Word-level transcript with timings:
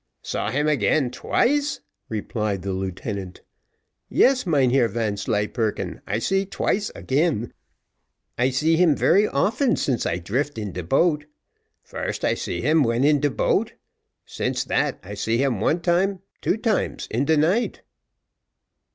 "Saw 0.23 0.49
him 0.49 0.67
again 0.67 1.11
twice!" 1.11 1.79
replied 2.09 2.63
the 2.63 2.73
lieutenant. 2.73 3.41
"Yes, 4.09 4.47
Mynheer 4.47 4.87
Vanslyperken, 4.87 6.01
I 6.07 6.17
see 6.17 6.43
twice 6.47 6.89
again 6.95 7.53
I 8.35 8.49
see 8.49 8.77
him 8.77 8.95
very 8.95 9.27
often 9.27 9.75
since 9.75 10.07
I 10.07 10.17
drift 10.17 10.57
in 10.57 10.71
de 10.71 10.81
boat. 10.81 11.25
First, 11.83 12.25
I 12.25 12.33
see 12.33 12.61
him 12.61 12.81
when 12.81 13.03
in 13.03 13.19
de 13.19 13.29
boat 13.29 13.73
since 14.25 14.63
that 14.63 14.97
I 15.03 15.13
see 15.13 15.37
him 15.37 15.61
one 15.61 15.81
time, 15.81 16.21
two 16.41 16.57
times, 16.57 17.07
in 17.11 17.25
de 17.25 17.37
night." 17.37 17.83